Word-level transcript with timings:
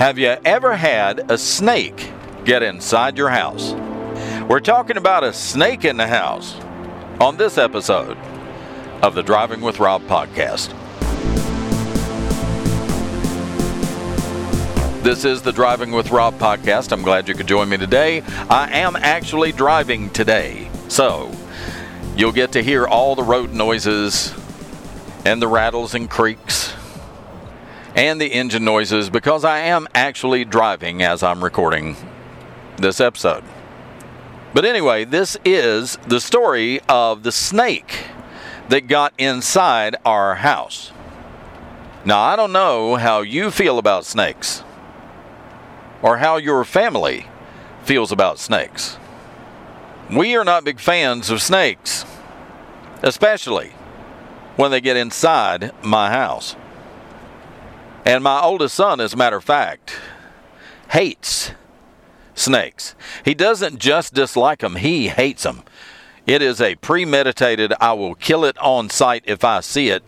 Have 0.00 0.18
you 0.18 0.34
ever 0.46 0.76
had 0.76 1.30
a 1.30 1.36
snake 1.36 2.10
get 2.46 2.62
inside 2.62 3.18
your 3.18 3.28
house? 3.28 3.74
We're 4.48 4.60
talking 4.60 4.96
about 4.96 5.24
a 5.24 5.30
snake 5.34 5.84
in 5.84 5.98
the 5.98 6.06
house 6.06 6.58
on 7.20 7.36
this 7.36 7.58
episode 7.58 8.16
of 9.02 9.14
the 9.14 9.22
Driving 9.22 9.60
with 9.60 9.78
Rob 9.78 10.00
podcast. 10.04 10.72
This 15.02 15.26
is 15.26 15.42
the 15.42 15.52
Driving 15.52 15.90
with 15.90 16.10
Rob 16.10 16.38
podcast. 16.38 16.92
I'm 16.92 17.02
glad 17.02 17.28
you 17.28 17.34
could 17.34 17.46
join 17.46 17.68
me 17.68 17.76
today. 17.76 18.22
I 18.48 18.70
am 18.78 18.96
actually 18.96 19.52
driving 19.52 20.08
today, 20.08 20.70
so 20.88 21.30
you'll 22.16 22.32
get 22.32 22.52
to 22.52 22.62
hear 22.62 22.86
all 22.86 23.14
the 23.14 23.22
road 23.22 23.52
noises 23.52 24.34
and 25.26 25.42
the 25.42 25.48
rattles 25.48 25.94
and 25.94 26.08
creaks 26.08 26.72
and 27.94 28.20
the 28.20 28.32
engine 28.32 28.64
noises 28.64 29.10
because 29.10 29.44
I 29.44 29.58
am 29.58 29.88
actually 29.94 30.44
driving 30.44 31.02
as 31.02 31.22
I'm 31.22 31.42
recording 31.42 31.96
this 32.76 33.00
episode. 33.00 33.44
But 34.52 34.64
anyway, 34.64 35.04
this 35.04 35.36
is 35.44 35.96
the 36.06 36.20
story 36.20 36.80
of 36.88 37.22
the 37.22 37.32
snake 37.32 38.04
that 38.68 38.86
got 38.86 39.12
inside 39.18 39.96
our 40.04 40.36
house. 40.36 40.92
Now, 42.04 42.20
I 42.20 42.36
don't 42.36 42.52
know 42.52 42.96
how 42.96 43.20
you 43.20 43.50
feel 43.50 43.78
about 43.78 44.06
snakes 44.06 44.62
or 46.02 46.18
how 46.18 46.36
your 46.36 46.64
family 46.64 47.26
feels 47.82 48.10
about 48.10 48.38
snakes. 48.38 48.96
We 50.10 50.34
are 50.36 50.44
not 50.44 50.64
big 50.64 50.80
fans 50.80 51.30
of 51.30 51.42
snakes, 51.42 52.04
especially 53.02 53.72
when 54.56 54.70
they 54.70 54.80
get 54.80 54.96
inside 54.96 55.72
my 55.82 56.10
house. 56.10 56.56
And 58.04 58.24
my 58.24 58.40
oldest 58.40 58.74
son, 58.74 59.00
as 59.00 59.12
a 59.12 59.16
matter 59.16 59.36
of 59.36 59.44
fact, 59.44 59.94
hates 60.90 61.52
snakes. 62.34 62.94
He 63.24 63.34
doesn't 63.34 63.78
just 63.78 64.14
dislike 64.14 64.60
them, 64.60 64.76
he 64.76 65.08
hates 65.08 65.42
them. 65.42 65.62
It 66.26 66.42
is 66.42 66.60
a 66.60 66.76
premeditated, 66.76 67.72
I 67.80 67.92
will 67.92 68.14
kill 68.14 68.44
it 68.44 68.56
on 68.58 68.88
sight 68.88 69.24
if 69.26 69.44
I 69.44 69.60
see 69.60 69.88
it 69.88 70.02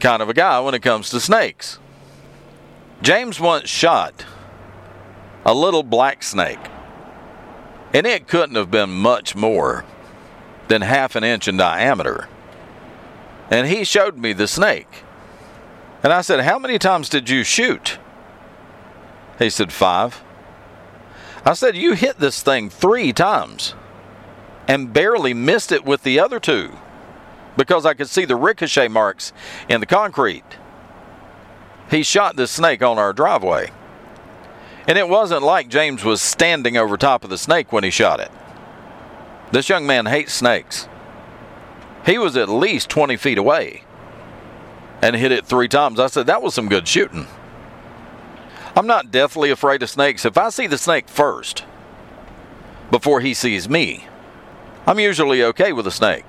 kind 0.00 0.22
of 0.22 0.28
a 0.28 0.34
guy 0.34 0.58
when 0.60 0.74
it 0.74 0.82
comes 0.82 1.10
to 1.10 1.20
snakes. 1.20 1.78
James 3.02 3.38
once 3.38 3.68
shot 3.68 4.24
a 5.44 5.54
little 5.54 5.82
black 5.82 6.22
snake, 6.22 6.58
and 7.94 8.06
it 8.06 8.28
couldn't 8.28 8.56
have 8.56 8.70
been 8.70 8.90
much 8.90 9.34
more 9.34 9.84
than 10.68 10.82
half 10.82 11.16
an 11.16 11.24
inch 11.24 11.48
in 11.48 11.56
diameter. 11.56 12.28
And 13.50 13.66
he 13.66 13.84
showed 13.84 14.16
me 14.16 14.32
the 14.32 14.46
snake. 14.46 15.04
And 16.02 16.12
I 16.12 16.22
said, 16.22 16.40
How 16.40 16.58
many 16.58 16.78
times 16.78 17.08
did 17.08 17.28
you 17.28 17.44
shoot? 17.44 17.98
He 19.38 19.50
said, 19.50 19.72
Five. 19.72 20.22
I 21.44 21.54
said, 21.54 21.76
You 21.76 21.94
hit 21.94 22.18
this 22.18 22.42
thing 22.42 22.70
three 22.70 23.12
times 23.12 23.74
and 24.68 24.92
barely 24.92 25.34
missed 25.34 25.72
it 25.72 25.84
with 25.84 26.02
the 26.02 26.20
other 26.20 26.40
two 26.40 26.72
because 27.56 27.84
I 27.84 27.94
could 27.94 28.08
see 28.08 28.24
the 28.24 28.36
ricochet 28.36 28.88
marks 28.88 29.32
in 29.68 29.80
the 29.80 29.86
concrete. 29.86 30.44
He 31.90 32.02
shot 32.02 32.36
this 32.36 32.50
snake 32.50 32.82
on 32.82 32.98
our 32.98 33.12
driveway. 33.12 33.70
And 34.86 34.96
it 34.96 35.08
wasn't 35.08 35.42
like 35.42 35.68
James 35.68 36.04
was 36.04 36.22
standing 36.22 36.76
over 36.76 36.96
top 36.96 37.24
of 37.24 37.30
the 37.30 37.38
snake 37.38 37.72
when 37.72 37.84
he 37.84 37.90
shot 37.90 38.20
it. 38.20 38.30
This 39.52 39.68
young 39.68 39.86
man 39.86 40.06
hates 40.06 40.32
snakes. 40.32 40.88
He 42.06 42.16
was 42.16 42.36
at 42.36 42.48
least 42.48 42.88
20 42.88 43.16
feet 43.16 43.38
away 43.38 43.82
and 45.02 45.16
hit 45.16 45.32
it 45.32 45.46
three 45.46 45.68
times. 45.68 45.98
I 45.98 46.06
said, 46.06 46.26
that 46.26 46.42
was 46.42 46.54
some 46.54 46.68
good 46.68 46.86
shooting. 46.86 47.26
I'm 48.76 48.86
not 48.86 49.10
deathly 49.10 49.50
afraid 49.50 49.82
of 49.82 49.90
snakes. 49.90 50.24
If 50.24 50.38
I 50.38 50.50
see 50.50 50.66
the 50.66 50.78
snake 50.78 51.08
first, 51.08 51.64
before 52.90 53.20
he 53.20 53.34
sees 53.34 53.68
me, 53.68 54.06
I'm 54.86 54.98
usually 54.98 55.42
okay 55.44 55.72
with 55.72 55.86
a 55.86 55.90
snake. 55.90 56.24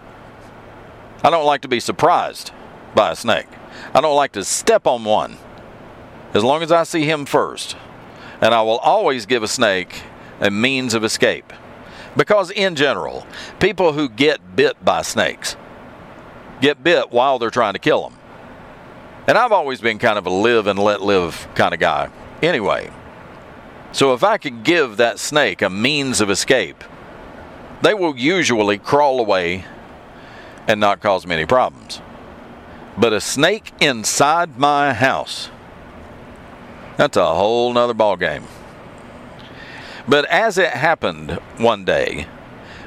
I 1.24 1.30
don't 1.30 1.46
like 1.46 1.62
to 1.62 1.68
be 1.68 1.80
surprised 1.80 2.52
by 2.96 3.12
a 3.12 3.16
snake. 3.16 3.48
I 3.94 4.02
don't 4.02 4.16
like 4.16 4.32
to 4.34 4.44
step 4.44 4.88
on 4.88 5.04
one 5.04 5.38
as 6.34 6.44
long 6.44 6.64
as 6.64 6.72
I 6.72 6.84
see 6.84 7.04
him 7.04 7.26
first. 7.26 7.76
And 8.42 8.54
I 8.54 8.62
will 8.64 8.80
always 8.80 9.26
give 9.26 9.44
a 9.44 9.48
snake 9.48 10.02
a 10.40 10.50
means 10.50 10.94
of 10.94 11.04
escape. 11.04 11.54
Because, 12.18 12.52
in 12.52 12.76
general, 12.76 13.26
people 13.60 13.94
who 13.94 14.10
get 14.10 14.56
bit 14.56 14.84
by 14.84 15.04
snakes 15.04 15.56
get 16.60 16.84
bit 16.84 17.12
while 17.12 17.40
they're 17.40 17.50
trying 17.50 17.74
to 17.74 17.80
kill 17.80 18.10
them. 18.10 18.18
And 19.28 19.38
I've 19.38 19.52
always 19.52 19.82
been 19.82 20.00
kind 20.00 20.18
of 20.18 20.26
a 20.26 20.30
live 20.30 20.68
and 20.68 20.80
let 20.80 21.02
live 21.02 21.48
kind 21.56 21.74
of 21.74 21.80
guy. 21.80 22.10
Anyway, 22.42 22.90
so 23.92 24.14
if 24.14 24.24
I 24.24 24.38
could 24.38 24.64
give 24.64 24.98
that 24.98 25.20
snake 25.20 25.62
a 25.62 25.70
means 25.70 26.22
of 26.22 26.30
escape, 26.30 26.84
they 27.82 27.94
will 27.94 28.18
usually 28.18 28.78
crawl 28.78 29.20
away 29.20 29.66
and 30.68 30.80
not 30.80 31.02
cause 31.02 31.28
me 31.28 31.36
any 31.36 31.46
problems. 31.46 32.02
But 32.98 33.14
a 33.14 33.22
snake 33.22 33.72
inside 33.80 34.58
my 34.58 34.94
house, 34.94 35.50
that's 36.98 37.18
a 37.18 37.34
whole 37.34 37.74
nother 37.74 37.94
ballgame. 37.94 38.44
But 40.08 40.26
as 40.26 40.58
it 40.58 40.70
happened 40.70 41.32
one 41.58 41.86
day, 41.86 42.28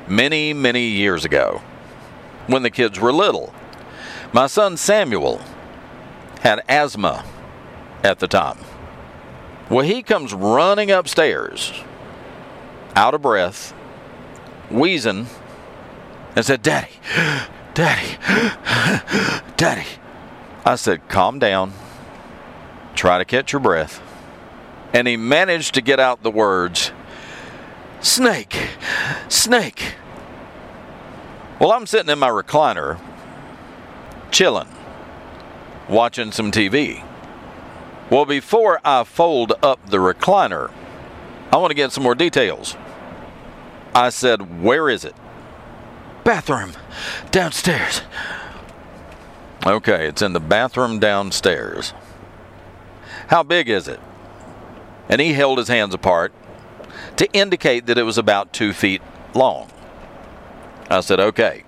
many, 0.09 0.53
many 0.53 0.89
years 0.89 1.25
ago, 1.25 1.63
when 2.47 2.63
the 2.63 2.71
kids 2.71 2.99
were 2.99 3.13
little, 3.13 3.55
my 4.33 4.47
son 4.47 4.77
Samuel 4.77 5.41
had 6.45 6.63
asthma 6.69 7.25
at 8.03 8.19
the 8.19 8.29
time. 8.29 8.59
Well, 9.71 9.85
he 9.85 10.03
comes 10.03 10.35
running 10.35 10.91
upstairs, 10.91 11.73
out 12.95 13.15
of 13.15 13.23
breath, 13.23 13.71
wheezing, 14.71 15.27
and 16.37 16.45
said, 16.45 16.63
Daddy, 16.63 16.93
Daddy, 17.73 18.19
Daddy. 19.57 19.87
I 20.67 20.77
said, 20.77 21.09
Calm 21.09 21.39
down. 21.39 21.73
Try 22.95 23.19
to 23.19 23.25
catch 23.25 23.53
your 23.53 23.61
breath. 23.61 24.03
And 24.93 25.09
he 25.09 25.17
managed 25.17 25.75
to 25.75 25.81
get 25.81 25.99
out 25.99 26.23
the 26.23 26.31
words, 26.31 26.93
Snake, 28.01 28.69
snake. 29.29 29.95
Well, 31.59 31.73
I'm 31.73 31.87
sitting 31.87 32.11
in 32.11 32.19
my 32.19 32.29
recliner, 32.29 33.01
chilling 34.31 34.69
watching 35.89 36.33
some 36.33 36.51
TV. 36.51 37.05
Well, 38.11 38.25
before 38.25 38.81
I 38.85 39.05
fold 39.05 39.55
up 39.63 39.85
the 39.89 39.99
recliner, 39.99 40.71
I 41.51 41.57
want 41.57 41.71
to 41.71 41.75
get 41.75 41.93
some 41.93 42.03
more 42.03 42.15
details. 42.15 42.77
I 43.95 44.11
said, 44.11 44.63
Where 44.63 44.89
is 44.89 45.05
it? 45.05 45.15
Bathroom, 46.25 46.73
downstairs. 47.31 48.03
Okay, 49.67 50.07
it's 50.07 50.21
in 50.21 50.33
the 50.33 50.41
bathroom 50.41 50.99
downstairs. 50.99 51.95
How 53.29 53.43
big 53.43 53.69
is 53.69 53.89
it? 53.89 54.01
And 55.09 55.21
he 55.21 55.33
held 55.33 55.59
his 55.59 55.69
hands 55.69 55.95
apart 55.95 56.33
to 57.17 57.31
indicate 57.33 57.87
that 57.87 57.99
it 57.99 58.03
was 58.03 58.19
about 58.19 58.53
two 58.53 58.73
feet 58.73 59.01
long. 59.35 59.71
I 60.91 61.01
said, 61.01 61.21
Okay. 61.21 61.65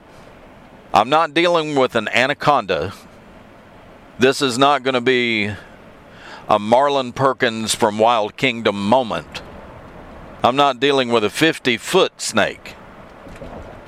I'm 0.95 1.09
not 1.11 1.35
dealing 1.35 1.75
with 1.75 1.95
an 1.95 2.09
anaconda 2.09 2.95
this 4.19 4.41
is 4.41 4.57
not 4.57 4.83
going 4.83 4.95
to 4.95 5.01
be 5.01 5.53
a 6.49 6.59
Marlin 6.59 7.13
Perkins 7.13 7.75
from 7.75 7.99
Wild 7.99 8.37
Kingdom 8.37 8.89
moment. 8.89 9.43
I'm 10.43 10.57
not 10.57 10.81
dealing 10.81 11.11
with 11.11 11.25
a 11.25 11.31
50 11.31 11.77
foot 11.77 12.21
snake. 12.21 12.75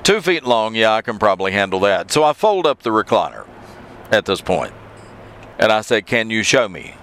Two 0.03 0.21
feet 0.21 0.43
long, 0.43 0.75
yeah, 0.75 0.93
I 0.93 1.01
can 1.01 1.19
probably 1.19 1.51
handle 1.51 1.79
that. 1.81 2.11
So 2.11 2.23
I 2.23 2.33
fold 2.33 2.65
up 2.65 2.83
the 2.83 2.89
recliner 2.89 3.47
at 4.11 4.25
this 4.25 4.41
point. 4.41 4.73
And 5.57 5.71
I 5.71 5.81
said, 5.81 6.05
Can 6.05 6.29
you 6.29 6.43
show 6.43 6.69
me? 6.69 6.95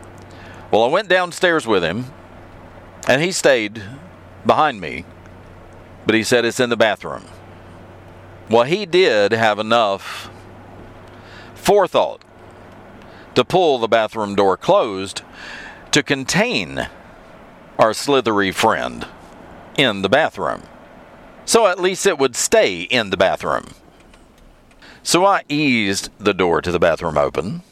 Well, 0.71 0.83
I 0.83 0.89
went 0.89 1.09
downstairs 1.09 1.67
with 1.67 1.83
him, 1.83 2.07
and 3.09 3.23
he 3.23 3.33
stayed 3.33 3.83
behind 4.45 4.81
me, 4.81 5.05
but 6.05 6.15
he 6.15 6.23
said 6.23 6.45
it's 6.45 6.61
in 6.61 6.71
the 6.71 6.77
bathroom. 6.77 7.25
Well, 8.49 8.65
he 8.65 8.87
did 8.87 9.33
have 9.33 9.59
enough 9.59 10.31
forethought 11.55 12.23
to 13.37 13.45
pull 13.45 13.79
the 13.79 13.87
bathroom 13.87 14.35
door 14.35 14.57
closed 14.57 15.23
to 15.93 16.03
contain 16.03 16.89
our 17.79 17.93
slithery 17.93 18.51
friend 18.51 19.07
in 19.77 20.03
the 20.03 20.09
bathroom. 20.09 20.63
So 21.45 21.67
at 21.67 21.79
least 21.79 22.07
it 22.07 22.19
would 22.19 22.35
stay 22.35 22.83
in 22.83 23.11
the 23.11 23.17
bathroom. 23.17 23.67
So 25.03 25.25
I 25.25 25.45
eased 25.49 26.09
the 26.19 26.35
door 26.35 26.61
to 26.63 26.73
the 26.73 26.79
bathroom 26.79 27.17
open. 27.17 27.63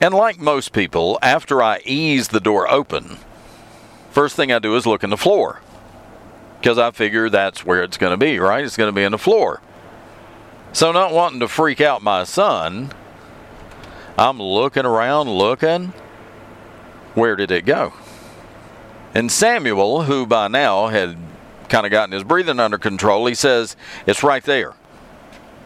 And 0.00 0.14
like 0.14 0.40
most 0.40 0.72
people, 0.72 1.18
after 1.22 1.62
I 1.62 1.80
ease 1.84 2.28
the 2.28 2.40
door 2.40 2.70
open, 2.70 3.18
first 4.10 4.34
thing 4.34 4.50
I 4.50 4.58
do 4.58 4.74
is 4.76 4.86
look 4.86 5.04
in 5.04 5.10
the 5.10 5.16
floor. 5.16 5.60
Because 6.58 6.78
I 6.78 6.90
figure 6.90 7.28
that's 7.28 7.64
where 7.64 7.84
it's 7.84 7.98
going 7.98 8.10
to 8.10 8.16
be, 8.16 8.38
right? 8.38 8.64
It's 8.64 8.76
going 8.76 8.92
to 8.92 8.96
be 8.96 9.04
in 9.04 9.12
the 9.12 9.18
floor. 9.18 9.60
So, 10.72 10.90
not 10.90 11.12
wanting 11.12 11.40
to 11.40 11.48
freak 11.48 11.80
out 11.80 12.02
my 12.02 12.24
son, 12.24 12.92
I'm 14.18 14.42
looking 14.42 14.84
around, 14.84 15.30
looking. 15.30 15.92
Where 17.14 17.36
did 17.36 17.52
it 17.52 17.64
go? 17.64 17.92
And 19.14 19.30
Samuel, 19.30 20.02
who 20.02 20.26
by 20.26 20.48
now 20.48 20.88
had 20.88 21.16
kind 21.68 21.86
of 21.86 21.92
gotten 21.92 22.12
his 22.12 22.24
breathing 22.24 22.58
under 22.58 22.78
control, 22.78 23.26
he 23.26 23.34
says, 23.36 23.76
It's 24.06 24.24
right 24.24 24.42
there. 24.42 24.74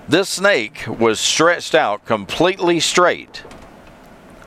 This 0.07 0.29
snake 0.29 0.85
was 0.87 1.19
stretched 1.19 1.75
out 1.75 2.05
completely 2.05 2.79
straight 2.79 3.43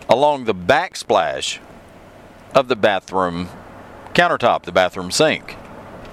along 0.08 0.46
the 0.46 0.54
backsplash 0.54 1.58
of 2.54 2.68
the 2.68 2.76
bathroom 2.76 3.50
countertop, 4.14 4.64
the 4.64 4.72
bathroom 4.72 5.10
sink. 5.10 5.56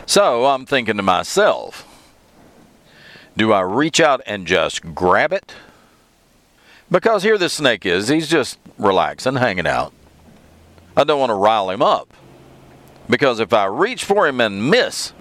So 0.06 0.46
I'm 0.46 0.64
thinking 0.64 0.96
to 0.96 1.02
myself, 1.02 1.86
do 3.36 3.52
I 3.52 3.60
reach 3.60 4.00
out 4.00 4.22
and 4.26 4.46
just 4.46 4.94
grab 4.94 5.32
it? 5.32 5.54
Because 6.92 7.22
here 7.22 7.38
the 7.38 7.48
snake 7.48 7.86
is, 7.86 8.08
he's 8.08 8.28
just 8.28 8.58
relaxing, 8.76 9.36
hanging 9.36 9.66
out. 9.66 9.94
I 10.94 11.04
don't 11.04 11.18
want 11.18 11.30
to 11.30 11.34
rile 11.34 11.70
him 11.70 11.80
up. 11.80 12.12
Because 13.08 13.40
if 13.40 13.54
I 13.54 13.64
reach 13.64 14.04
for 14.04 14.28
him 14.28 14.42
and 14.42 14.70
miss, 14.70 15.14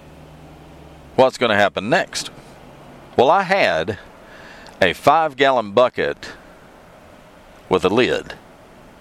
what's 1.16 1.38
going 1.38 1.48
to 1.48 1.56
happen 1.56 1.88
next? 1.88 2.30
Well, 3.16 3.30
I 3.30 3.44
had 3.44 3.98
a 4.82 4.92
five 4.92 5.36
gallon 5.36 5.72
bucket 5.72 6.32
with 7.70 7.86
a 7.86 7.88
lid 7.88 8.34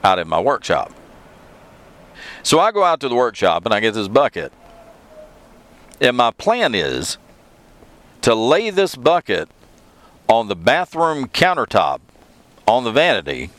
out 0.01 0.17
in 0.17 0.29
my 0.29 0.39
workshop. 0.39 0.93
So 2.41 2.61
I 2.61 2.71
go 2.71 2.85
out 2.85 3.01
to 3.01 3.09
the 3.09 3.15
workshop 3.15 3.65
and 3.65 3.73
I 3.73 3.81
get 3.81 3.95
this 3.95 4.07
bucket. 4.07 4.53
And 5.99 6.15
my 6.15 6.31
plan 6.31 6.73
is 6.73 7.17
to 8.21 8.33
lay 8.33 8.69
this 8.69 8.95
bucket 8.95 9.49
on 10.29 10.47
the 10.47 10.55
bathroom 10.55 11.27
countertop 11.27 11.99
on 12.71 12.83
the 12.83 12.91
vanity 12.91 13.49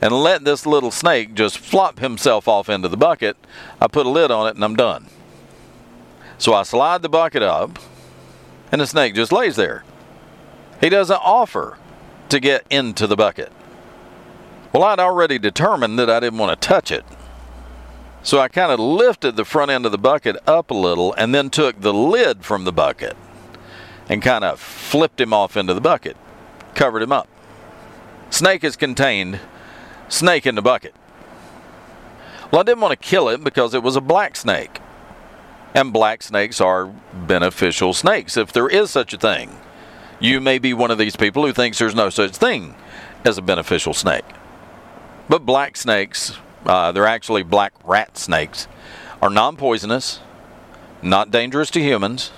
and 0.00 0.12
let 0.12 0.44
this 0.44 0.66
little 0.66 0.90
snake 0.90 1.34
just 1.34 1.58
flop 1.58 1.98
himself 1.98 2.46
off 2.46 2.68
into 2.68 2.88
the 2.88 2.96
bucket. 2.96 3.36
I 3.80 3.88
put 3.88 4.06
a 4.06 4.10
lid 4.10 4.30
on 4.30 4.46
it 4.46 4.54
and 4.54 4.64
I'm 4.64 4.76
done. 4.76 5.06
So 6.38 6.54
I 6.54 6.62
slide 6.62 7.02
the 7.02 7.08
bucket 7.08 7.42
up 7.42 7.78
and 8.70 8.80
the 8.80 8.86
snake 8.86 9.14
just 9.14 9.32
lays 9.32 9.56
there. 9.56 9.84
He 10.80 10.88
doesn't 10.88 11.20
offer 11.22 11.78
to 12.28 12.38
get 12.40 12.64
into 12.70 13.06
the 13.06 13.16
bucket. 13.16 13.50
Well, 14.72 14.84
I'd 14.84 15.00
already 15.00 15.38
determined 15.38 15.98
that 15.98 16.10
I 16.10 16.20
didn't 16.20 16.38
want 16.38 16.60
to 16.60 16.68
touch 16.68 16.92
it. 16.92 17.04
So 18.22 18.38
I 18.38 18.48
kind 18.48 18.70
of 18.70 18.78
lifted 18.78 19.36
the 19.36 19.44
front 19.44 19.70
end 19.70 19.86
of 19.86 19.92
the 19.92 19.98
bucket 19.98 20.36
up 20.46 20.70
a 20.70 20.74
little 20.74 21.14
and 21.14 21.34
then 21.34 21.50
took 21.50 21.80
the 21.80 21.94
lid 21.94 22.44
from 22.44 22.64
the 22.64 22.72
bucket 22.72 23.16
and 24.08 24.22
kind 24.22 24.44
of 24.44 24.60
flipped 24.60 25.20
him 25.20 25.32
off 25.32 25.56
into 25.56 25.74
the 25.74 25.80
bucket, 25.80 26.16
covered 26.74 27.02
him 27.02 27.12
up. 27.12 27.28
Snake 28.30 28.62
is 28.62 28.76
contained, 28.76 29.40
snake 30.08 30.46
in 30.46 30.54
the 30.54 30.62
bucket. 30.62 30.94
Well, 32.50 32.60
I 32.60 32.64
didn't 32.64 32.80
want 32.80 32.98
to 32.98 33.08
kill 33.08 33.28
it 33.28 33.42
because 33.42 33.74
it 33.74 33.82
was 33.82 33.96
a 33.96 34.00
black 34.00 34.36
snake. 34.36 34.80
And 35.74 35.92
black 35.92 36.22
snakes 36.22 36.60
are 36.60 36.86
beneficial 36.86 37.92
snakes, 37.92 38.36
if 38.36 38.52
there 38.52 38.68
is 38.68 38.90
such 38.90 39.12
a 39.12 39.18
thing. 39.18 39.58
You 40.20 40.40
may 40.40 40.58
be 40.58 40.74
one 40.74 40.90
of 40.90 40.98
these 40.98 41.16
people 41.16 41.44
who 41.44 41.52
thinks 41.52 41.78
there's 41.78 41.94
no 41.94 42.10
such 42.10 42.32
thing 42.32 42.74
as 43.24 43.38
a 43.38 43.42
beneficial 43.42 43.94
snake. 43.94 44.24
But 45.28 45.44
black 45.44 45.76
snakes, 45.76 46.38
uh, 46.64 46.92
they're 46.92 47.06
actually 47.06 47.42
black 47.42 47.72
rat 47.84 48.16
snakes, 48.16 48.66
are 49.20 49.30
non 49.30 49.56
poisonous, 49.56 50.20
not 51.02 51.30
dangerous 51.30 51.70
to 51.72 51.80
humans, 51.80 52.32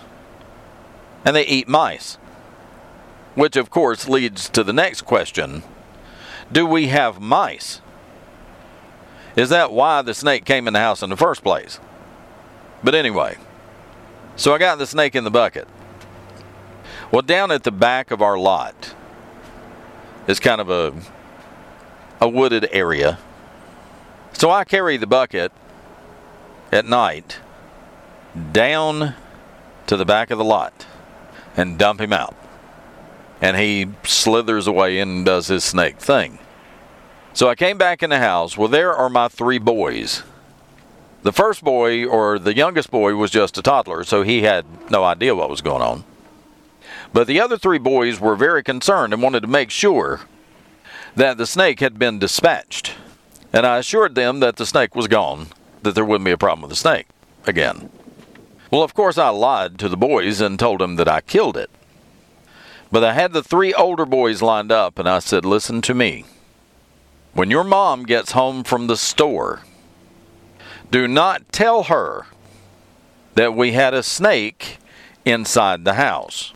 and 1.24 1.36
they 1.36 1.46
eat 1.46 1.68
mice. 1.68 2.16
Which, 3.34 3.56
of 3.56 3.70
course, 3.70 4.08
leads 4.08 4.48
to 4.50 4.64
the 4.64 4.72
next 4.72 5.02
question 5.02 5.62
Do 6.52 6.66
we 6.66 6.88
have 6.88 7.20
mice? 7.20 7.80
Is 9.36 9.50
that 9.50 9.72
why 9.72 10.02
the 10.02 10.14
snake 10.14 10.44
came 10.44 10.66
in 10.66 10.74
the 10.74 10.80
house 10.80 11.02
in 11.02 11.10
the 11.10 11.16
first 11.16 11.42
place? 11.42 11.78
But 12.82 12.94
anyway, 12.94 13.36
so 14.36 14.54
I 14.54 14.58
got 14.58 14.78
the 14.78 14.86
snake 14.86 15.14
in 15.14 15.24
the 15.24 15.30
bucket. 15.30 15.68
Well, 17.12 17.22
down 17.22 17.50
at 17.50 17.62
the 17.62 17.72
back 17.72 18.10
of 18.10 18.22
our 18.22 18.38
lot 18.38 18.94
is 20.26 20.40
kind 20.40 20.60
of 20.60 20.70
a 20.70 20.94
a 22.20 22.28
wooded 22.28 22.68
area. 22.70 23.18
So 24.32 24.50
I 24.50 24.64
carry 24.64 24.96
the 24.96 25.06
bucket 25.06 25.52
at 26.70 26.84
night 26.84 27.40
down 28.52 29.14
to 29.86 29.96
the 29.96 30.04
back 30.04 30.30
of 30.30 30.38
the 30.38 30.44
lot 30.44 30.86
and 31.56 31.78
dump 31.78 32.00
him 32.00 32.12
out. 32.12 32.36
And 33.40 33.56
he 33.56 33.88
slithers 34.04 34.66
away 34.66 34.98
and 34.98 35.24
does 35.24 35.46
his 35.46 35.64
snake 35.64 35.98
thing. 35.98 36.38
So 37.32 37.48
I 37.48 37.54
came 37.54 37.78
back 37.78 38.02
in 38.02 38.10
the 38.10 38.18
house. 38.18 38.56
Well, 38.56 38.68
there 38.68 38.94
are 38.94 39.08
my 39.08 39.28
three 39.28 39.58
boys. 39.58 40.22
The 41.22 41.32
first 41.32 41.62
boy, 41.62 42.06
or 42.06 42.38
the 42.38 42.54
youngest 42.54 42.90
boy, 42.90 43.14
was 43.14 43.30
just 43.30 43.58
a 43.58 43.62
toddler, 43.62 44.04
so 44.04 44.22
he 44.22 44.42
had 44.42 44.64
no 44.90 45.04
idea 45.04 45.34
what 45.34 45.50
was 45.50 45.60
going 45.60 45.82
on. 45.82 46.04
But 47.12 47.26
the 47.26 47.40
other 47.40 47.58
three 47.58 47.78
boys 47.78 48.20
were 48.20 48.36
very 48.36 48.62
concerned 48.62 49.12
and 49.12 49.22
wanted 49.22 49.40
to 49.40 49.46
make 49.46 49.70
sure 49.70 50.20
that 51.14 51.38
the 51.38 51.46
snake 51.46 51.80
had 51.80 51.98
been 51.98 52.18
dispatched. 52.18 52.94
And 53.52 53.66
I 53.66 53.78
assured 53.78 54.14
them 54.14 54.40
that 54.40 54.56
the 54.56 54.66
snake 54.66 54.94
was 54.94 55.08
gone, 55.08 55.48
that 55.82 55.94
there 55.94 56.04
wouldn't 56.04 56.24
be 56.24 56.30
a 56.30 56.38
problem 56.38 56.62
with 56.62 56.70
the 56.70 56.76
snake 56.76 57.06
again. 57.46 57.90
Well, 58.70 58.82
of 58.82 58.94
course, 58.94 59.18
I 59.18 59.28
lied 59.30 59.78
to 59.80 59.88
the 59.88 59.96
boys 59.96 60.40
and 60.40 60.58
told 60.58 60.80
them 60.80 60.96
that 60.96 61.08
I 61.08 61.20
killed 61.20 61.56
it. 61.56 61.70
But 62.92 63.04
I 63.04 63.12
had 63.12 63.32
the 63.32 63.42
three 63.42 63.72
older 63.72 64.04
boys 64.04 64.42
lined 64.42 64.72
up 64.72 64.98
and 64.98 65.08
I 65.08 65.20
said, 65.20 65.44
Listen 65.44 65.80
to 65.82 65.94
me. 65.94 66.24
When 67.32 67.50
your 67.50 67.64
mom 67.64 68.04
gets 68.04 68.32
home 68.32 68.64
from 68.64 68.88
the 68.88 68.96
store, 68.96 69.62
do 70.90 71.06
not 71.06 71.52
tell 71.52 71.84
her 71.84 72.26
that 73.34 73.54
we 73.54 73.72
had 73.72 73.94
a 73.94 74.02
snake 74.02 74.78
inside 75.24 75.84
the 75.84 75.94
house. 75.94 76.52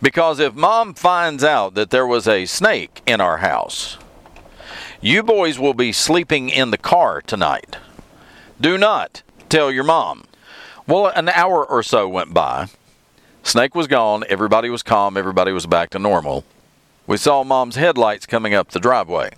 Because 0.00 0.40
if 0.40 0.54
mom 0.54 0.94
finds 0.94 1.44
out 1.44 1.74
that 1.74 1.90
there 1.90 2.06
was 2.06 2.26
a 2.26 2.46
snake 2.46 3.02
in 3.06 3.20
our 3.20 3.38
house, 3.38 3.98
you 5.00 5.22
boys 5.22 5.58
will 5.58 5.74
be 5.74 5.92
sleeping 5.92 6.48
in 6.48 6.70
the 6.70 6.78
car 6.78 7.20
tonight. 7.20 7.76
Do 8.60 8.78
not 8.78 9.22
tell 9.48 9.70
your 9.70 9.84
mom. 9.84 10.24
Well, 10.86 11.08
an 11.08 11.28
hour 11.28 11.64
or 11.64 11.82
so 11.82 12.08
went 12.08 12.32
by. 12.32 12.68
Snake 13.42 13.74
was 13.74 13.86
gone. 13.86 14.24
Everybody 14.28 14.70
was 14.70 14.82
calm. 14.82 15.16
Everybody 15.16 15.52
was 15.52 15.66
back 15.66 15.90
to 15.90 15.98
normal. 15.98 16.44
We 17.06 17.16
saw 17.16 17.42
mom's 17.42 17.76
headlights 17.76 18.26
coming 18.26 18.54
up 18.54 18.70
the 18.70 18.80
driveway. 18.80 19.30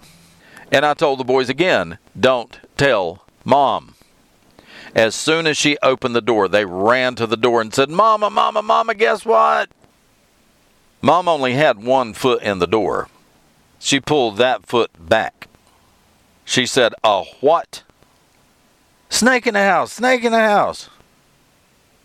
And 0.70 0.84
I 0.84 0.94
told 0.94 1.18
the 1.18 1.24
boys 1.24 1.48
again 1.48 1.98
don't 2.18 2.58
tell 2.76 3.24
mom. 3.44 3.94
As 4.94 5.14
soon 5.14 5.46
as 5.46 5.56
she 5.56 5.76
opened 5.82 6.14
the 6.14 6.20
door, 6.20 6.46
they 6.46 6.64
ran 6.64 7.16
to 7.16 7.26
the 7.26 7.36
door 7.36 7.60
and 7.60 7.74
said, 7.74 7.90
Mama, 7.90 8.30
Mama, 8.30 8.62
Mama, 8.62 8.94
guess 8.94 9.24
what? 9.24 9.68
Mom 11.02 11.26
only 11.26 11.54
had 11.54 11.82
one 11.82 12.14
foot 12.14 12.42
in 12.42 12.60
the 12.60 12.66
door. 12.66 13.08
She 13.78 14.00
pulled 14.00 14.36
that 14.36 14.66
foot 14.66 14.90
back. 14.98 15.48
She 16.44 16.64
said, 16.64 16.94
A 17.02 17.24
what? 17.40 17.82
Snake 19.10 19.46
in 19.46 19.54
the 19.54 19.64
house, 19.64 19.92
snake 19.92 20.24
in 20.24 20.32
the 20.32 20.38
house. 20.38 20.88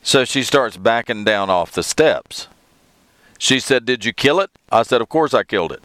So 0.01 0.25
she 0.25 0.43
starts 0.43 0.77
backing 0.77 1.23
down 1.23 1.49
off 1.49 1.71
the 1.71 1.83
steps. 1.83 2.47
She 3.37 3.59
said, 3.59 3.85
Did 3.85 4.05
you 4.05 4.13
kill 4.13 4.39
it? 4.39 4.51
I 4.71 4.83
said, 4.83 5.01
Of 5.01 5.09
course 5.09 5.33
I 5.33 5.43
killed 5.43 5.71
it. 5.71 5.83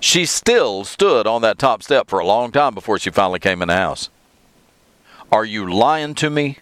She 0.00 0.26
still 0.26 0.84
stood 0.84 1.26
on 1.26 1.42
that 1.42 1.58
top 1.58 1.82
step 1.82 2.08
for 2.08 2.18
a 2.18 2.26
long 2.26 2.52
time 2.52 2.74
before 2.74 2.98
she 2.98 3.10
finally 3.10 3.40
came 3.40 3.62
in 3.62 3.68
the 3.68 3.74
house. 3.74 4.10
Are 5.30 5.44
you 5.44 5.70
lying 5.70 6.14
to 6.16 6.30
me? 6.30 6.58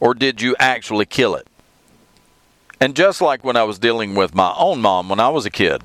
Or 0.00 0.14
did 0.14 0.40
you 0.40 0.56
actually 0.58 1.06
kill 1.06 1.34
it? 1.34 1.46
And 2.80 2.96
just 2.96 3.20
like 3.20 3.44
when 3.44 3.56
I 3.56 3.62
was 3.62 3.78
dealing 3.78 4.14
with 4.14 4.34
my 4.34 4.52
own 4.56 4.80
mom 4.80 5.08
when 5.08 5.20
I 5.20 5.28
was 5.28 5.46
a 5.46 5.50
kid, 5.50 5.82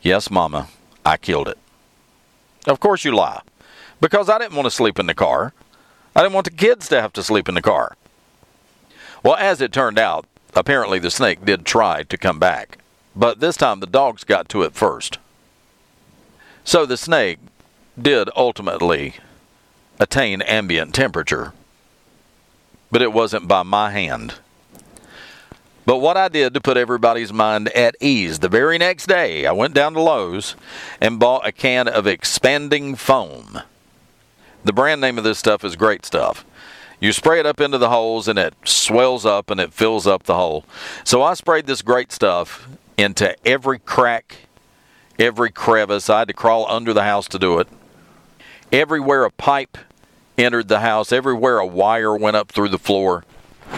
yes, 0.00 0.30
Mama, 0.30 0.68
I 1.04 1.16
killed 1.16 1.48
it. 1.48 1.58
Of 2.66 2.78
course 2.78 3.04
you 3.04 3.12
lie. 3.12 3.40
Because 4.00 4.28
I 4.28 4.38
didn't 4.38 4.54
want 4.54 4.66
to 4.66 4.70
sleep 4.70 5.00
in 5.00 5.06
the 5.06 5.14
car. 5.14 5.52
I 6.14 6.22
didn't 6.22 6.34
want 6.34 6.44
the 6.44 6.52
kids 6.52 6.88
to 6.90 7.00
have 7.00 7.12
to 7.14 7.22
sleep 7.22 7.48
in 7.48 7.56
the 7.56 7.62
car. 7.62 7.96
Well, 9.22 9.36
as 9.36 9.60
it 9.60 9.72
turned 9.72 9.98
out, 9.98 10.26
apparently 10.54 10.98
the 10.98 11.10
snake 11.10 11.44
did 11.44 11.64
try 11.64 12.02
to 12.04 12.18
come 12.18 12.38
back. 12.38 12.78
But 13.16 13.40
this 13.40 13.56
time 13.56 13.80
the 13.80 13.86
dogs 13.86 14.24
got 14.24 14.48
to 14.50 14.62
it 14.62 14.74
first. 14.74 15.18
So 16.64 16.86
the 16.86 16.96
snake 16.96 17.38
did 18.00 18.28
ultimately 18.36 19.16
attain 19.98 20.42
ambient 20.42 20.94
temperature. 20.94 21.52
But 22.90 23.02
it 23.02 23.12
wasn't 23.12 23.48
by 23.48 23.62
my 23.64 23.90
hand. 23.90 24.34
But 25.84 25.98
what 25.98 26.18
I 26.18 26.28
did 26.28 26.52
to 26.52 26.60
put 26.60 26.76
everybody's 26.76 27.32
mind 27.32 27.68
at 27.70 27.96
ease, 27.98 28.40
the 28.40 28.48
very 28.50 28.76
next 28.76 29.06
day, 29.06 29.46
I 29.46 29.52
went 29.52 29.72
down 29.72 29.94
to 29.94 30.02
Lowe's 30.02 30.54
and 31.00 31.18
bought 31.18 31.46
a 31.46 31.52
can 31.52 31.88
of 31.88 32.06
expanding 32.06 32.94
foam. 32.94 33.62
The 34.64 34.72
brand 34.74 35.00
name 35.00 35.16
of 35.16 35.24
this 35.24 35.38
stuff 35.38 35.64
is 35.64 35.76
Great 35.76 36.04
Stuff. 36.04 36.44
You 37.00 37.12
spray 37.12 37.38
it 37.38 37.46
up 37.46 37.60
into 37.60 37.78
the 37.78 37.90
holes 37.90 38.26
and 38.26 38.38
it 38.38 38.54
swells 38.64 39.24
up 39.24 39.50
and 39.50 39.60
it 39.60 39.72
fills 39.72 40.06
up 40.06 40.24
the 40.24 40.34
hole. 40.34 40.64
So 41.04 41.22
I 41.22 41.34
sprayed 41.34 41.66
this 41.66 41.82
great 41.82 42.10
stuff 42.10 42.68
into 42.96 43.36
every 43.46 43.78
crack, 43.78 44.36
every 45.18 45.50
crevice. 45.50 46.10
I 46.10 46.20
had 46.20 46.28
to 46.28 46.34
crawl 46.34 46.66
under 46.68 46.92
the 46.92 47.04
house 47.04 47.28
to 47.28 47.38
do 47.38 47.58
it. 47.60 47.68
Everywhere 48.72 49.24
a 49.24 49.30
pipe 49.30 49.78
entered 50.36 50.68
the 50.68 50.80
house. 50.80 51.12
Everywhere 51.12 51.58
a 51.58 51.66
wire 51.66 52.16
went 52.16 52.36
up 52.36 52.50
through 52.50 52.68
the 52.70 52.78
floor. 52.78 53.24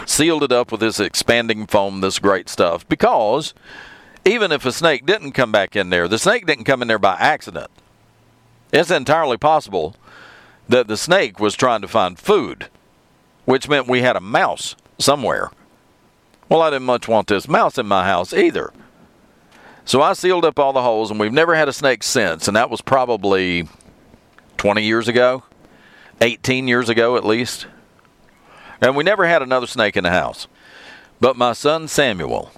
Sealed 0.05 0.43
it 0.43 0.51
up 0.51 0.71
with 0.71 0.79
this 0.79 0.99
expanding 0.99 1.67
foam, 1.67 2.01
this 2.01 2.17
great 2.17 2.49
stuff. 2.49 2.87
Because 2.87 3.53
even 4.25 4.51
if 4.51 4.65
a 4.65 4.71
snake 4.71 5.05
didn't 5.05 5.33
come 5.33 5.51
back 5.51 5.75
in 5.75 5.89
there, 5.89 6.07
the 6.07 6.19
snake 6.19 6.45
didn't 6.45 6.65
come 6.65 6.81
in 6.81 6.87
there 6.87 6.99
by 6.99 7.15
accident. 7.19 7.69
It's 8.71 8.91
entirely 8.91 9.37
possible 9.37 9.95
that 10.69 10.87
the 10.87 10.97
snake 10.97 11.39
was 11.39 11.55
trying 11.55 11.81
to 11.81 11.87
find 11.87 12.17
food, 12.17 12.67
which 13.51 13.67
meant 13.67 13.85
we 13.85 14.01
had 14.01 14.15
a 14.15 14.21
mouse 14.21 14.77
somewhere. 14.97 15.51
Well, 16.47 16.61
I 16.61 16.69
didn't 16.69 16.85
much 16.85 17.09
want 17.09 17.27
this 17.27 17.49
mouse 17.49 17.77
in 17.77 17.85
my 17.85 18.05
house 18.05 18.31
either. 18.31 18.71
So 19.83 20.01
I 20.01 20.13
sealed 20.13 20.45
up 20.45 20.57
all 20.57 20.71
the 20.71 20.81
holes, 20.81 21.11
and 21.11 21.19
we've 21.19 21.33
never 21.33 21.53
had 21.53 21.67
a 21.67 21.73
snake 21.73 22.01
since, 22.01 22.47
and 22.47 22.55
that 22.55 22.69
was 22.69 22.79
probably 22.79 23.67
20 24.55 24.81
years 24.83 25.09
ago, 25.09 25.43
18 26.21 26.69
years 26.69 26.87
ago 26.87 27.17
at 27.17 27.25
least. 27.25 27.67
And 28.79 28.95
we 28.95 29.03
never 29.03 29.27
had 29.27 29.41
another 29.41 29.67
snake 29.67 29.97
in 29.97 30.05
the 30.05 30.11
house. 30.11 30.47
But 31.19 31.35
my 31.35 31.51
son 31.51 31.89
Samuel, 31.89 32.53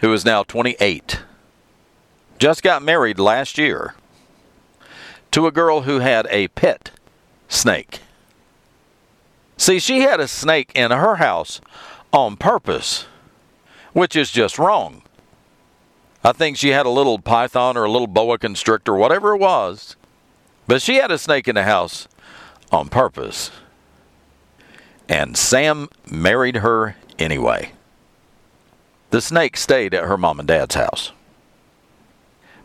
who 0.00 0.12
is 0.12 0.26
now 0.26 0.42
28, 0.42 1.22
just 2.38 2.62
got 2.62 2.82
married 2.82 3.18
last 3.18 3.56
year 3.56 3.94
to 5.30 5.46
a 5.46 5.50
girl 5.52 5.82
who 5.82 6.00
had 6.00 6.26
a 6.28 6.48
pet 6.48 6.90
snake. 7.48 8.00
See, 9.56 9.78
she 9.78 10.00
had 10.00 10.20
a 10.20 10.28
snake 10.28 10.70
in 10.74 10.90
her 10.90 11.16
house 11.16 11.60
on 12.12 12.36
purpose, 12.36 13.06
which 13.92 14.14
is 14.14 14.30
just 14.30 14.58
wrong. 14.58 15.02
I 16.22 16.32
think 16.32 16.56
she 16.56 16.70
had 16.70 16.86
a 16.86 16.90
little 16.90 17.18
python 17.18 17.76
or 17.76 17.84
a 17.84 17.90
little 17.90 18.06
boa 18.06 18.38
constrictor, 18.38 18.94
whatever 18.94 19.34
it 19.34 19.38
was, 19.38 19.96
but 20.66 20.82
she 20.82 20.96
had 20.96 21.10
a 21.10 21.18
snake 21.18 21.48
in 21.48 21.54
the 21.54 21.62
house 21.62 22.08
on 22.72 22.88
purpose. 22.88 23.50
And 25.08 25.36
Sam 25.36 25.88
married 26.10 26.56
her 26.56 26.96
anyway. 27.18 27.72
The 29.10 29.20
snake 29.20 29.56
stayed 29.56 29.94
at 29.94 30.04
her 30.04 30.18
mom 30.18 30.40
and 30.40 30.48
dad's 30.48 30.74
house 30.74 31.12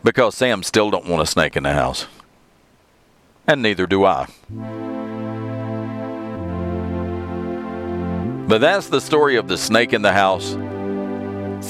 because 0.03 0.35
Sam 0.35 0.63
still 0.63 0.89
don't 0.89 1.07
want 1.07 1.21
a 1.21 1.27
snake 1.27 1.55
in 1.55 1.63
the 1.63 1.73
house. 1.73 2.07
And 3.47 3.61
neither 3.61 3.85
do 3.85 4.05
I. 4.05 4.27
But 8.51 8.59
that's 8.59 8.89
the 8.89 8.99
story 8.99 9.37
of 9.37 9.47
the 9.47 9.57
snake 9.57 9.93
in 9.93 10.01
the 10.01 10.11
house. 10.11 10.55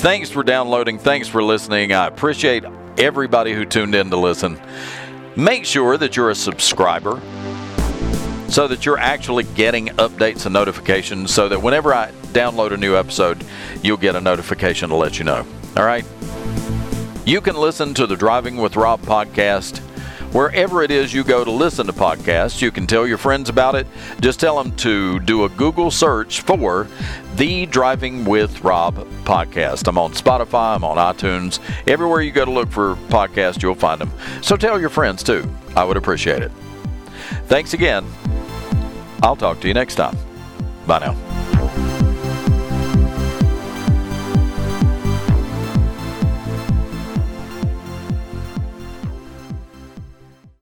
Thanks 0.02 0.32
for 0.32 0.42
downloading. 0.42 0.98
Thanks 0.98 1.28
for 1.28 1.44
listening. 1.44 1.94
I 1.94 2.08
appreciate 2.08 2.64
everybody 2.98 3.54
who 3.54 3.66
tuned 3.66 3.94
in 3.94 4.10
to 4.10 4.18
listen. 4.18 4.60
Make 5.36 5.64
sure 5.64 5.96
that 6.00 6.16
you're 6.16 6.32
a 6.32 6.36
subscriber 6.36 7.22
so 8.50 8.68
that 8.68 8.84
you're 8.84 8.98
actually 8.98 9.44
getting 9.44 9.90
updates 9.90 10.48
and 10.48 10.54
notifications 10.54 11.32
so 11.32 11.48
that 11.50 11.62
whenever 11.62 11.94
I 11.94 12.10
download 12.34 12.72
a 12.72 12.78
new 12.78 12.96
episode, 12.96 13.46
you'll 13.84 13.98
get 13.98 14.16
a 14.16 14.20
notification 14.20 14.90
to 14.90 14.96
let 14.96 15.20
you 15.20 15.26
know. 15.26 15.46
All 15.78 15.86
right? 15.86 16.04
You 17.28 17.42
can 17.42 17.58
listen 17.58 17.94
to 17.94 18.08
the 18.08 18.16
Driving 18.16 18.58
with 18.58 18.76
Rob 18.76 19.04
podcast 19.04 19.88
wherever 20.32 20.84
it 20.84 20.92
is 20.92 21.14
you 21.14 21.24
go 21.24 21.44
to 21.44 21.52
listen 21.52 21.88
to 21.88 21.94
podcasts. 21.94 22.62
You 22.62 22.72
can 22.72 22.88
tell 22.88 23.06
your 23.08 23.18
friends 23.18 23.50
about 23.50 23.76
it. 23.76 23.88
Just 24.20 24.40
tell 24.40 24.62
them 24.62 24.76
to 24.78 25.20
do 25.20 25.44
a 25.44 25.50
Google 25.50 25.92
search 25.92 26.42
for 26.42 26.88
the 27.36 27.66
Driving 27.66 28.26
with 28.26 28.64
Rob 28.64 28.96
podcast. 29.24 29.88
I'm 29.88 29.98
on 29.98 30.14
Spotify, 30.14 30.76
I'm 30.76 30.84
on 30.84 30.98
iTunes. 30.98 31.60
Everywhere 31.88 32.22
you 32.22 32.32
go 32.32 32.46
to 32.46 32.52
look 32.52 32.70
for 32.72 32.96
podcasts, 33.10 33.62
you'll 33.62 33.76
find 33.76 34.02
them. 34.02 34.12
So 34.42 34.58
tell 34.58 34.80
your 34.80 34.90
friends 34.90 35.24
too. 35.24 35.50
I 35.76 35.84
would 35.84 35.98
appreciate 35.98 36.42
it. 36.42 36.52
Thanks 37.48 37.74
again. 37.74 38.06
I'll 39.24 39.36
talk 39.36 39.60
to 39.62 39.68
you 39.68 39.74
next 39.74 39.96
time. 39.96 40.18
Bye 40.88 41.00
now. 41.00 41.31